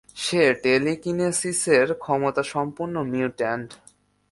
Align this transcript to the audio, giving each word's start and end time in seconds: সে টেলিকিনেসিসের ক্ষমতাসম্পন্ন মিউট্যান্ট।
সে 0.15 0.41
টেলিকিনেসিসের 0.63 1.87
ক্ষমতাসম্পন্ন 1.95 2.95
মিউট্যান্ট। 3.11 3.69